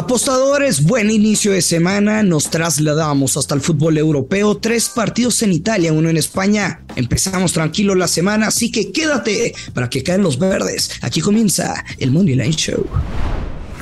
[0.00, 2.22] Apostadores, buen inicio de semana.
[2.22, 4.56] Nos trasladamos hasta el fútbol europeo.
[4.56, 6.82] Tres partidos en Italia, uno en España.
[6.96, 10.90] Empezamos tranquilo la semana, así que quédate para que caen los verdes.
[11.02, 12.86] Aquí comienza el Money Line Show.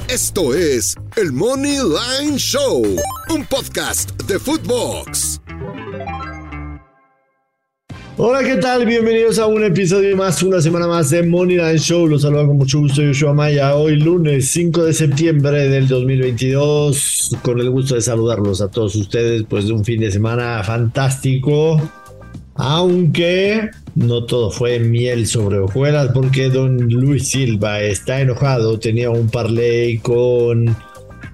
[0.09, 2.83] Esto es el Money Line Show,
[3.31, 5.39] un podcast de Footbox.
[8.21, 8.85] Hola, ¿qué tal?
[8.85, 12.09] Bienvenidos a un episodio más, una semana más de Moneyline Show.
[12.09, 13.77] Los saludo con mucho gusto, Yoshua Maya.
[13.77, 17.37] Hoy lunes 5 de septiembre del 2022.
[17.43, 21.81] Con el gusto de saludarlos a todos ustedes, pues de un fin de semana fantástico.
[22.57, 28.81] Aunque no todo fue miel sobre hojuelas, porque don Luis Silva está enojado.
[28.81, 30.77] Tenía un parlay con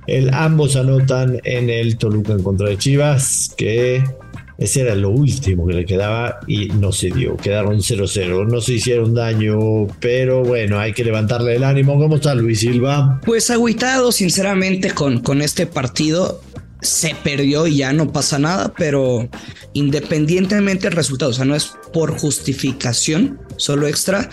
[0.07, 4.05] el ambos anotan en el Toluca en contra de Chivas, que
[4.57, 7.37] ese era lo último que le quedaba y no se dio.
[7.37, 8.47] Quedaron 0-0.
[8.47, 11.99] No se hicieron daño, pero bueno, hay que levantarle el ánimo.
[11.99, 13.21] ¿Cómo está Luis Silva?
[13.25, 16.41] Pues agüitado, sinceramente, con, con este partido.
[16.81, 19.29] Se perdió y ya no pasa nada, pero
[19.73, 24.29] independientemente del resultado, o sea, no es por justificación, solo extra.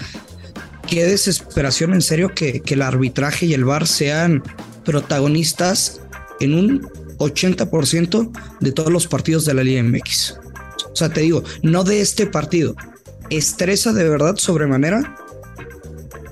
[0.86, 4.44] Qué desesperación, en serio, que, que el arbitraje y el VAR sean
[4.84, 6.02] protagonistas
[6.42, 6.90] en un
[7.22, 10.40] 80% de todos los partidos de la Liga MX.
[10.92, 12.76] O sea, te digo, no de este partido.
[13.30, 15.16] ¿Estresa de verdad sobremanera?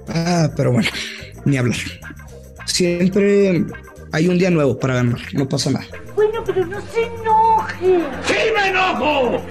[0.09, 0.89] Ah, pero bueno,
[1.45, 1.77] ni hablar.
[2.65, 3.65] Siempre
[4.11, 5.85] hay un día nuevo para ganar, no pasa nada.
[6.15, 8.03] Bueno, pero no se enoje.
[8.25, 9.45] ¡Sí me enojo!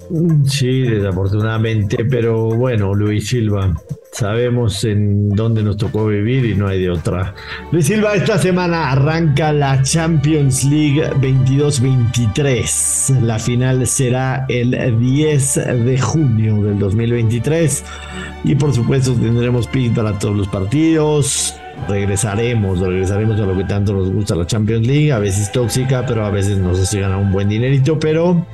[0.47, 3.75] Sí, desafortunadamente, pero bueno, Luis Silva,
[4.19, 7.35] Sabemos en dónde nos tocó vivir y no hay de otra.
[7.71, 13.21] Luis Silva, esta semana arranca la Champions League 22-23.
[13.21, 17.85] La final será el 10 de junio del 2023.
[18.43, 21.55] Y por supuesto tendremos pin para todos los partidos.
[21.89, 25.13] Regresaremos, regresaremos a lo que tanto nos gusta la Champions League.
[25.13, 28.01] A veces tóxica, pero a veces nos hace ganar un buen dinerito.
[28.01, 28.45] Pero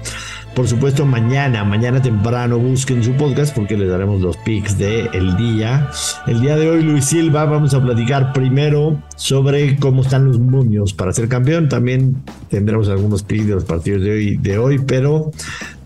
[0.54, 5.36] por supuesto, mañana, mañana temprano busquen su podcast porque les daremos los picks del el
[5.36, 5.90] día.
[6.26, 10.92] El día de hoy, Luis Silva, vamos a platicar primero sobre cómo están los momios
[10.92, 11.68] para ser campeón.
[11.68, 12.16] También
[12.48, 15.32] tendremos algunos picks de los partidos de hoy, de hoy pero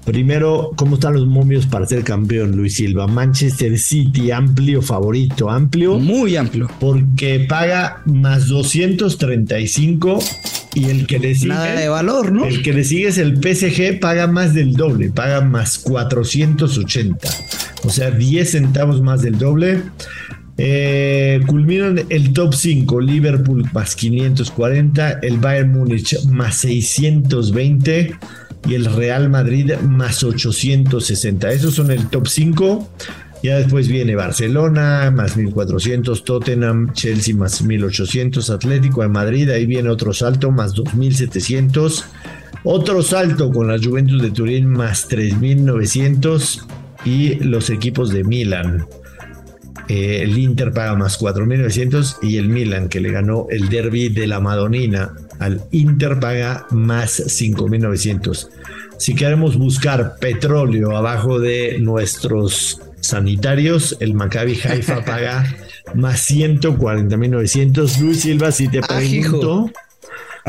[0.08, 3.06] Primero, ¿cómo están los momios para ser campeón, Luis Silva?
[3.06, 5.98] Manchester City, amplio favorito, amplio.
[5.98, 6.66] Muy amplio.
[6.80, 10.18] Porque paga más 235
[10.72, 11.48] y el que le sigue.
[11.48, 12.46] Nada de valor, ¿no?
[12.46, 17.28] El que le sigue es el PSG, paga más del doble, paga más 480.
[17.84, 19.82] O sea, 10 centavos más del doble.
[20.60, 28.16] Eh, culminan el top 5, Liverpool más 540, el Bayern Múnich más 620
[28.66, 31.52] y el Real Madrid más 860.
[31.52, 32.88] Esos son el top 5.
[33.40, 39.90] Ya después viene Barcelona más 1400, Tottenham, Chelsea más 1800, Atlético de Madrid, ahí viene
[39.90, 42.04] otro salto más 2700,
[42.64, 46.66] otro salto con la Juventus de Turín más 3900
[47.04, 48.86] y los equipos de Milan.
[49.88, 54.26] Eh, el Inter paga más 4900 y el Milan que le ganó el derby de
[54.26, 58.48] la Madonina al Inter paga más 5.900.
[58.98, 65.46] Si queremos buscar petróleo abajo de nuestros sanitarios, el Maccabi Haifa paga
[65.94, 67.98] más 140.900.
[68.00, 69.70] Luis Silva, si te Ah, pregunto,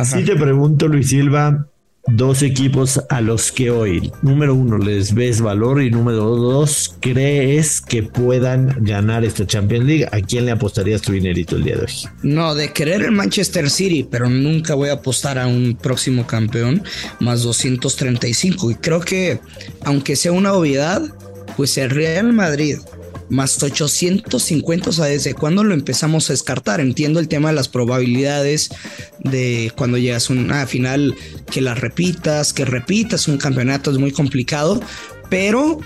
[0.04, 1.68] si te pregunto, Luis Silva,
[2.08, 7.82] dos equipos a los que hoy, número uno, les ves valor y número dos, crees
[7.82, 10.08] que puedan ganar esta Champions League.
[10.12, 11.94] ¿A quién le apostarías tu dinerito el día de hoy?
[12.24, 16.84] No, de querer el Manchester City, pero nunca voy a apostar a un próximo campeón
[17.20, 18.72] más 235.
[18.72, 19.40] Y creo que,
[19.84, 21.02] aunque sea una obviedad,
[21.56, 22.78] pues el Real Madrid
[23.30, 26.80] más 850, o sea, ¿desde cuándo lo empezamos a descartar?
[26.80, 28.70] Entiendo el tema de las probabilidades
[29.20, 31.16] de cuando llegas a una final
[31.52, 34.82] que la repitas, que repitas un campeonato, es muy complicado,
[35.30, 35.80] pero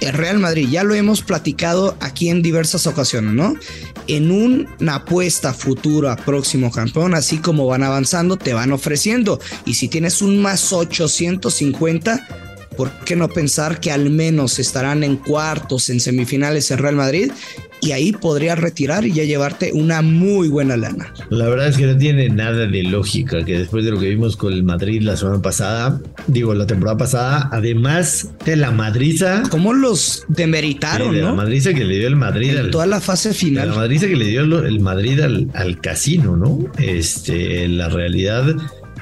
[0.00, 3.54] el Real Madrid, ya lo hemos platicado aquí en diversas ocasiones, ¿no?
[4.06, 9.40] En una apuesta futura próximo campeón, así como van avanzando, te van ofreciendo.
[9.66, 12.47] Y si tienes un más 850,
[12.78, 17.32] ¿por qué no pensar que al menos estarán en cuartos, en semifinales el Real Madrid?
[17.80, 21.12] Y ahí podrías retirar y ya llevarte una muy buena lana.
[21.28, 24.36] La verdad es que no tiene nada de lógica que después de lo que vimos
[24.36, 29.42] con el Madrid la semana pasada, digo, la temporada pasada, además de la madriza.
[29.50, 31.28] ¿Cómo los demeritaron, de no?
[31.30, 33.70] La madriza que le dio el Madrid en al, toda la fase de final.
[33.70, 36.70] La madriza que le dio el Madrid al, al casino, ¿no?
[36.78, 38.54] Este, la realidad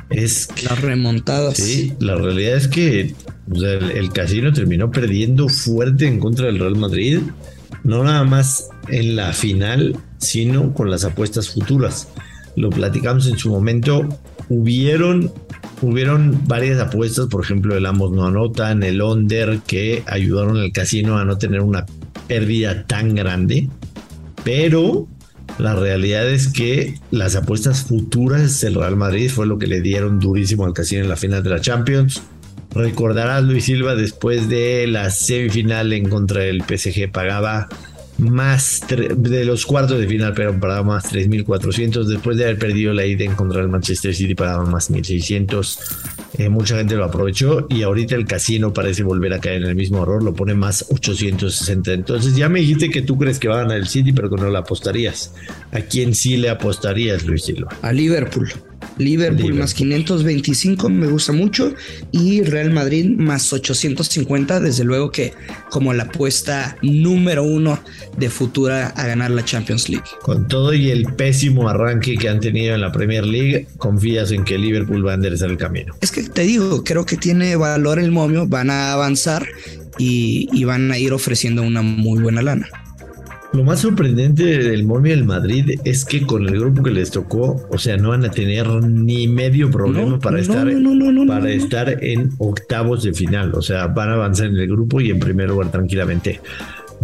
[0.09, 1.57] es que, Las remontadas.
[1.59, 3.15] Sí, la realidad es que
[3.55, 7.21] el, el casino terminó perdiendo fuerte en contra del Real Madrid.
[7.85, 12.09] No nada más en la final, sino con las apuestas futuras.
[12.57, 14.09] lo platicamos en su momento,
[14.49, 15.31] hubieron,
[15.83, 21.19] hubieron varias apuestas, por ejemplo, el ambos no anotan, el under, que ayudaron al casino
[21.19, 21.85] a no tener una
[22.27, 23.69] pérdida tan grande,
[24.43, 25.07] pero
[25.59, 30.19] la realidad es que las apuestas futuras del Real Madrid fue lo que le dieron
[30.19, 32.23] durísimo al casino en la final de la Champions.
[32.77, 37.69] Recordarás Luis Silva después de la semifinal en contra del PSG pagaba
[38.19, 42.05] más de los cuartos de final, pero pagaba más 3.400.
[42.05, 45.79] Después de haber perdido la ida en contra del Manchester City, pagaban más 1.600.
[46.39, 49.75] Eh, mucha gente lo aprovechó y ahorita el casino parece volver a caer en el
[49.75, 51.93] mismo error, lo pone más 860.
[51.95, 54.37] Entonces ya me dijiste que tú crees que va a ganar el City, pero que
[54.37, 55.33] no lo apostarías.
[55.73, 57.71] ¿A quién sí le apostarías, Luis Silva?
[57.81, 58.53] A Liverpool.
[58.99, 61.75] Liverpool, más 525 me gusta mucho
[62.13, 65.33] y Real Madrid más 850 desde luego que
[65.71, 67.79] como la apuesta número uno
[68.17, 70.07] de futura a ganar la Champions League.
[70.23, 74.45] Con todo y el pésimo arranque que han tenido en la Premier League, confías en
[74.45, 75.95] que Liverpool va a enderezar el camino.
[76.01, 79.47] Es que te digo, creo que tiene valor el momio, van a avanzar
[79.99, 82.69] y, y van a ir ofreciendo una muy buena lana.
[83.53, 87.67] Lo más sorprendente del momio del Madrid es que con el grupo que les tocó,
[87.71, 90.67] o sea, no van a tener ni medio problema para, estar,
[91.27, 93.55] para estar en octavos de final.
[93.55, 96.41] O sea, van a avanzar en el grupo y en primer lugar tranquilamente.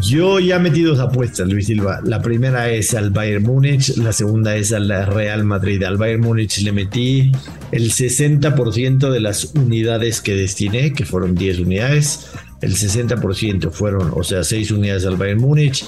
[0.01, 2.01] Yo ya metí dos apuestas, Luis Silva.
[2.05, 5.83] La primera es al Bayern Múnich, la segunda es al Real Madrid.
[5.83, 7.31] Al Bayern Múnich le metí
[7.73, 12.31] el 60% de las unidades que destiné, que fueron 10 unidades.
[12.63, 15.85] El 60% fueron, o sea, 6 unidades al Bayern Múnich,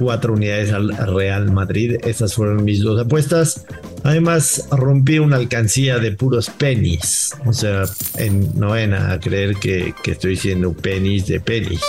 [0.00, 1.98] cuatro unidades al Real Madrid.
[2.02, 3.66] Estas fueron mis dos apuestas.
[4.02, 7.34] Además, rompí una alcancía de puros pennies.
[7.44, 7.84] O sea,
[8.16, 11.82] en, no a creer que, que estoy diciendo pennies de pennies.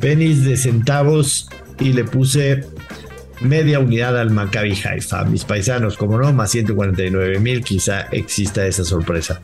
[0.00, 1.48] Pennies de centavos
[1.78, 2.64] y le puse
[3.40, 5.24] media unidad al Maccabi Haifa.
[5.24, 9.40] Mis paisanos, como no, más 149 mil, quizá exista esa sorpresa.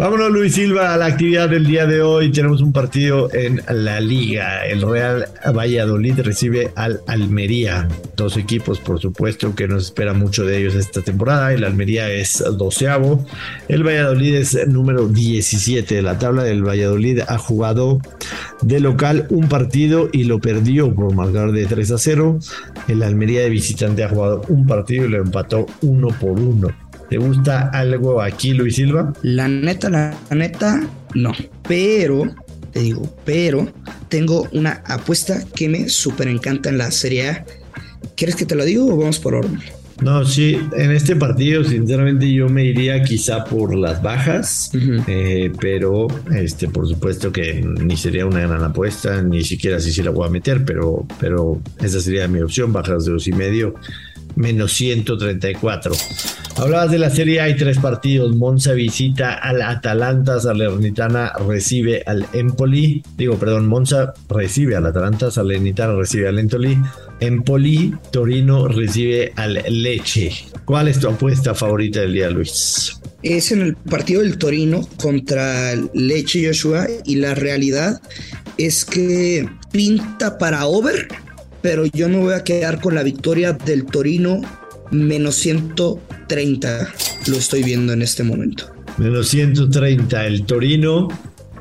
[0.00, 2.32] Vámonos, Luis Silva, a la actividad del día de hoy.
[2.32, 4.64] Tenemos un partido en la Liga.
[4.64, 7.86] El Real Valladolid recibe al Almería.
[8.16, 11.52] Dos equipos, por supuesto, que nos espera mucho de ellos esta temporada.
[11.52, 13.26] El Almería es doceavo.
[13.68, 16.48] El Valladolid es número 17 de la tabla.
[16.48, 18.00] El Valladolid ha jugado
[18.62, 22.38] de local un partido y lo perdió por marcador de 3 a 0.
[22.88, 26.89] El Almería de visitante ha jugado un partido y lo empató uno por uno.
[27.10, 29.12] ¿Te gusta algo aquí, Luis Silva?
[29.22, 30.80] La neta, la neta,
[31.14, 31.32] no.
[31.66, 32.32] Pero,
[32.72, 33.68] te digo, pero
[34.08, 37.44] tengo una apuesta que me súper encanta en la Serie A.
[38.14, 39.58] ¿Quieres que te lo diga o vamos por orden?
[40.02, 44.70] No, sí, en este partido sinceramente yo me iría quizá por las bajas,
[45.06, 50.02] eh, pero este por supuesto que ni sería una gran apuesta, ni siquiera si se
[50.02, 53.74] la voy a meter, pero, pero esa sería mi opción, bajas de dos y medio
[54.36, 55.92] menos 134.
[56.56, 58.36] Hablabas de la serie, hay tres partidos.
[58.36, 63.02] Monza visita al Atalanta, Salernitana recibe al Empoli.
[63.16, 66.78] Digo, perdón, Monza recibe al Atalanta, Salernitana recibe al Empoli.
[67.20, 70.32] Empoli, Torino recibe al Leche.
[70.64, 73.00] ¿Cuál es tu apuesta favorita del día, Luis?
[73.22, 78.00] Es en el partido del Torino contra Leche Joshua y la realidad
[78.56, 81.08] es que pinta para over
[81.62, 84.40] pero yo me voy a quedar con la victoria del Torino
[84.90, 86.88] menos 130.
[87.26, 88.66] Lo estoy viendo en este momento.
[88.98, 91.08] Menos 130 el Torino.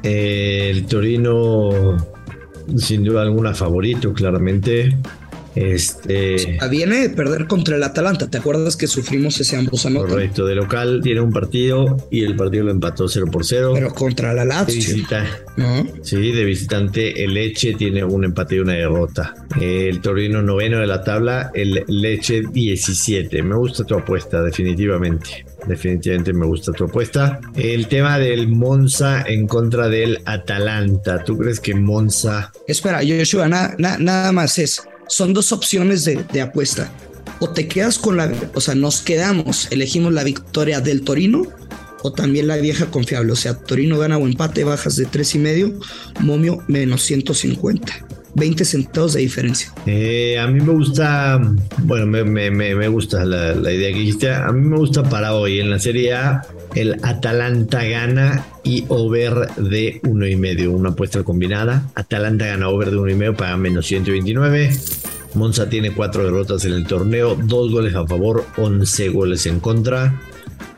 [0.03, 1.97] Eh, el Torino,
[2.77, 4.97] sin duda alguna, favorito, claramente.
[5.55, 6.57] Este.
[6.69, 8.29] Viene de perder contra el Atalanta.
[8.29, 10.09] ¿Te acuerdas que sufrimos ese ambos anotan?
[10.09, 13.71] Correcto, de local tiene un partido y el partido lo empató 0 por 0.
[13.73, 15.05] Pero contra la Lazio.
[15.57, 15.87] ¿No?
[16.01, 19.33] Sí, de visitante el Leche tiene un empate y una derrota.
[19.59, 23.43] El Torino noveno de la tabla, el Leche 17.
[23.43, 25.45] Me gusta tu apuesta, definitivamente.
[25.67, 27.39] Definitivamente me gusta tu apuesta.
[27.55, 31.23] El tema del Monza en contra del Atalanta.
[31.23, 32.51] ¿Tú crees que Monza...
[32.67, 36.91] Espera, Yoshua, nada, nada más es son dos opciones de, apuesta.
[37.39, 41.43] O te quedas con la, o sea, nos quedamos, elegimos la victoria del Torino
[42.01, 43.33] o también la vieja confiable.
[43.33, 45.73] O sea, Torino gana o empate, bajas de tres y medio,
[46.19, 48.08] momio menos 150.
[48.35, 49.73] 20 centavos de diferencia.
[49.85, 51.39] Eh, a mí me gusta,
[51.79, 54.31] bueno, me, gusta la, la, idea que dijiste.
[54.31, 56.41] A mí me gusta para hoy en la Serie A
[56.75, 61.89] el Atalanta gana y over de uno y medio, una apuesta combinada.
[61.95, 64.71] Atalanta gana over de uno y medio para menos 129.
[65.35, 70.19] Monza tiene cuatro derrotas en el torneo, dos goles a favor, 11 goles en contra.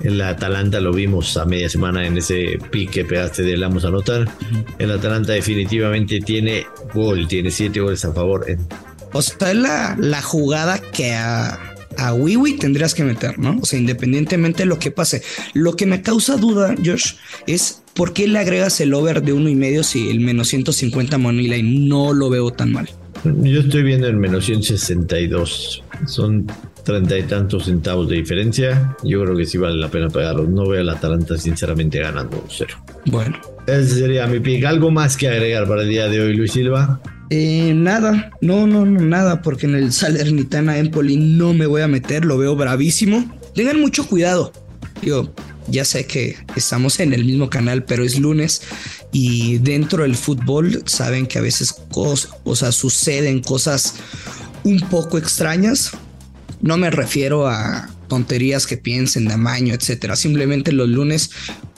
[0.03, 3.89] El Atalanta lo vimos a media semana en ese pique que pegaste de Lamos a
[3.89, 4.27] anotar.
[4.79, 8.46] El Atalanta definitivamente tiene gol, tiene siete goles a favor.
[9.13, 11.60] O sea, es la, la jugada que a,
[11.98, 13.60] a Wiwi tendrías que meter, ¿no?
[13.62, 15.22] O sea, independientemente de lo que pase.
[15.53, 17.13] Lo que me causa duda, Josh,
[17.48, 21.17] es por qué le agregas el over de uno y medio si el menos 150
[21.17, 22.89] money line no lo veo tan mal.
[23.24, 25.84] Yo estoy viendo el menos 162.
[26.08, 26.48] Son
[26.83, 28.95] treinta y tantos centavos de diferencia.
[29.03, 30.43] Yo creo que sí vale la pena pegarlo.
[30.43, 32.75] No veo a la Atalanta sinceramente ganando cero.
[33.05, 33.39] Bueno.
[33.67, 34.65] Ese sería mi pick.
[34.65, 37.00] ¿Algo más que agregar para el día de hoy, Luis Silva?
[37.29, 41.88] Eh, nada, no, no, no, nada, porque en el Salernitana Empoli no me voy a
[41.88, 43.39] meter, lo veo bravísimo.
[43.55, 44.51] Tengan mucho cuidado.
[45.01, 45.33] Yo
[45.67, 48.61] ya sé que estamos en el mismo canal, pero es lunes
[49.11, 53.95] y dentro del fútbol saben que a veces cosas, o sea, suceden cosas
[54.63, 55.91] un poco extrañas.
[56.62, 60.15] No me refiero a tonterías que piensen de amaño, etcétera.
[60.15, 61.32] Simplemente los lunes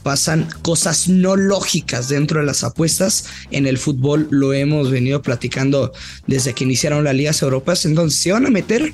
[0.03, 3.25] pasan cosas no lógicas dentro de las apuestas.
[3.51, 5.93] En el fútbol lo hemos venido platicando
[6.27, 7.85] desde que iniciaron las ligas europeas.
[7.85, 8.93] Entonces, si van a meter,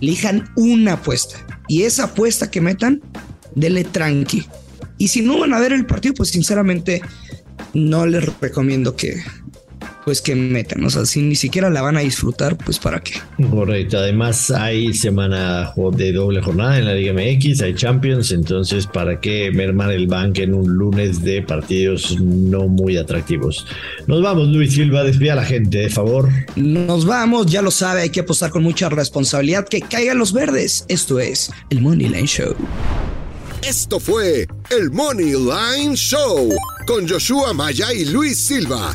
[0.00, 3.02] elijan una apuesta y esa apuesta que metan,
[3.54, 4.46] dele tranqui.
[4.98, 7.02] Y si no van a ver el partido, pues sinceramente
[7.72, 9.22] no les recomiendo que,
[10.04, 10.84] pues que metan.
[10.84, 13.14] O sea, si ni siquiera la van a disfrutar, pues para qué.
[13.50, 13.98] Correcto.
[13.98, 19.50] Además, hay semana de doble jornada en la Liga MX, hay Champions, entonces, ¿para qué
[19.52, 23.66] mermar el banco en un lunes de partidos no muy atractivos?
[24.06, 26.28] Nos vamos, Luis Silva, despide a la gente, de favor.
[26.56, 29.66] Nos vamos, ya lo sabe, hay que apostar con mucha responsabilidad.
[29.68, 30.84] Que caigan los verdes.
[30.88, 32.54] Esto es el Money Line Show.
[33.62, 36.50] Esto fue el Money Line Show
[36.86, 38.94] con Joshua Maya y Luis Silva